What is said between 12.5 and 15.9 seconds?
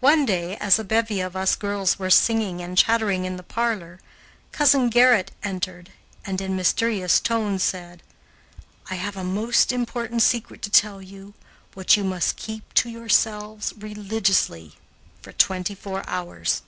to yourselves religiously for twenty